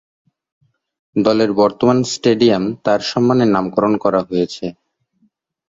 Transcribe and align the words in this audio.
দলের 1.15 1.51
বর্তমান 1.59 1.97
স্টেডিয়াম 2.11 2.63
তার 2.85 2.99
সম্মানে 3.11 3.45
নামকরণ 3.47 3.93
করা 4.03 4.21
হয়েছে। 4.27 4.65